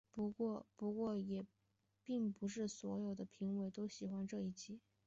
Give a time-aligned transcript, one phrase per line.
[0.15, 0.31] 不
[0.89, 1.45] 过也
[2.03, 4.79] 并不是所有的评论员都喜欢这一集。